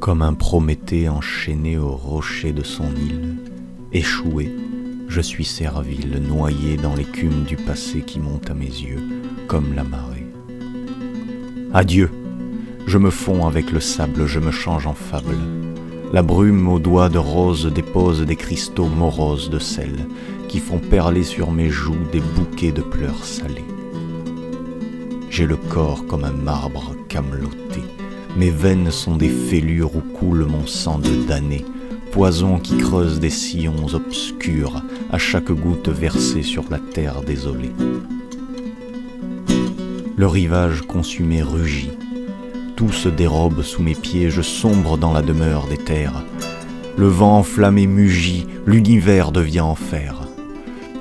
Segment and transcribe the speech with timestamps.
[0.00, 3.36] Comme un Prométhée enchaîné au rocher de son île,
[3.92, 4.50] échoué,
[5.08, 9.02] je suis servile, noyé dans l'écume du passé qui monte à mes yeux,
[9.46, 10.26] comme la marée.
[11.74, 12.10] Adieu,
[12.86, 15.36] je me fonds avec le sable, je me change en fable.
[16.14, 20.08] La brume aux doigts de rose dépose des cristaux moroses de sel
[20.48, 23.66] qui font perler sur mes joues des bouquets de pleurs salées.
[25.28, 27.82] J'ai le corps comme un marbre cameloté.
[28.36, 31.64] Mes veines sont des fêlures où coule mon sang de damné,
[32.12, 37.72] poison qui creuse des sillons obscurs à chaque goutte versée sur la terre désolée.
[40.16, 41.92] Le rivage consumé rugit,
[42.80, 46.24] tout se dérobe sous mes pieds, je sombre dans la demeure des terres.
[46.96, 50.22] Le vent enflammé mugit, l'univers devient enfer.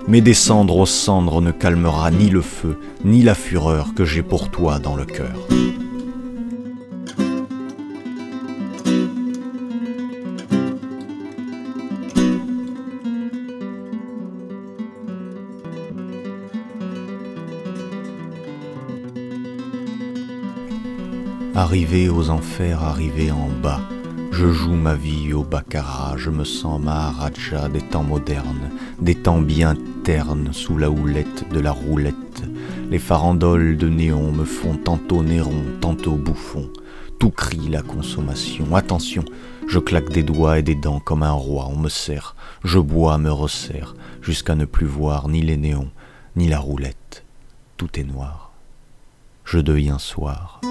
[0.08, 4.50] Mais descendre aux cendres ne calmera ni le feu, ni la fureur que j'ai pour
[4.50, 5.48] toi dans le cœur.
[21.56, 23.82] Arrivé aux enfers, arrivé en bas,
[24.32, 28.70] je joue ma vie au baccarat, je me sens Maharaja des temps modernes,
[29.02, 32.44] des temps bien ternes sous la houlette de la roulette.
[32.92, 36.70] Les farandoles de néon me font tantôt néron, tantôt bouffon.
[37.20, 38.76] Tout crie la consommation.
[38.76, 39.26] Attention,
[39.68, 43.18] je claque des doigts et des dents comme un roi, on me serre, je bois,
[43.18, 45.90] me resserre, jusqu'à ne plus voir ni les néons,
[46.36, 47.26] ni la roulette.
[47.76, 48.52] Tout est noir.
[49.46, 50.62] Je deviens soir.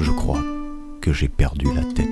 [0.00, 0.42] Je crois
[1.00, 2.08] que j'ai perdu la tête.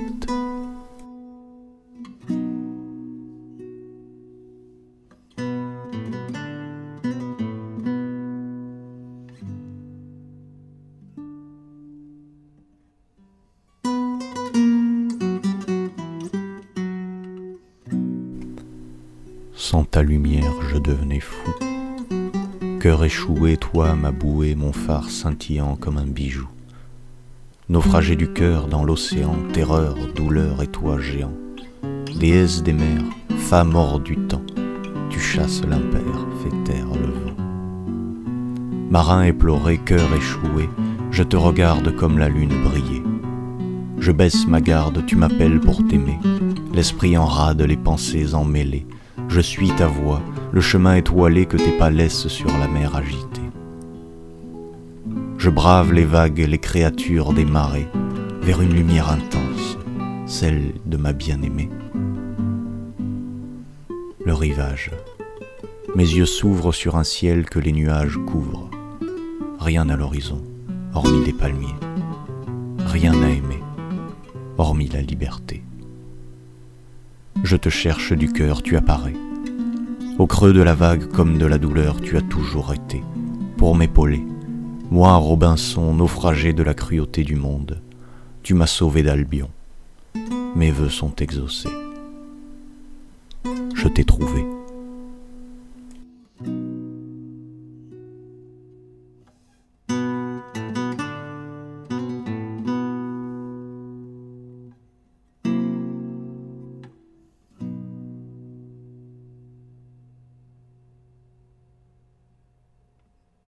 [19.53, 21.51] Sans ta lumière, je devenais fou.
[22.79, 26.47] Cœur échoué, toi, ma bouée, mon phare scintillant comme un bijou.
[27.71, 31.31] Naufragé du cœur dans l'océan, terreur, douleur et toi géant.
[32.19, 33.05] Déesse des mers,
[33.37, 34.41] femme hors du temps,
[35.09, 37.37] tu chasses l'impair, fais taire le vent.
[38.89, 40.69] Marin éploré, cœur échoué,
[41.11, 43.03] je te regarde comme la lune briller.
[43.99, 46.19] Je baisse ma garde, tu m'appelles pour t'aimer,
[46.73, 48.85] l'esprit en rade, les pensées emmêlées.
[49.29, 50.21] Je suis ta voix,
[50.51, 53.50] le chemin étoilé que tes pas laissent sur la mer agitée.
[55.41, 57.87] Je brave les vagues, les créatures des marées,
[58.43, 59.75] vers une lumière intense,
[60.27, 61.67] celle de ma bien-aimée.
[64.23, 64.91] Le rivage.
[65.95, 68.69] Mes yeux s'ouvrent sur un ciel que les nuages couvrent.
[69.57, 70.43] Rien à l'horizon,
[70.93, 71.79] hormis des palmiers.
[72.85, 73.63] Rien à aimer,
[74.59, 75.63] hormis la liberté.
[77.43, 79.15] Je te cherche du cœur, tu apparais.
[80.19, 83.03] Au creux de la vague comme de la douleur, tu as toujours été,
[83.57, 84.23] pour m'épauler,
[84.91, 87.81] moi, Robinson, naufragé de la cruauté du monde,
[88.43, 89.49] tu m'as sauvé d'Albion.
[90.53, 91.69] Mes voeux sont exaucés.
[93.73, 94.43] Je t'ai trouvé.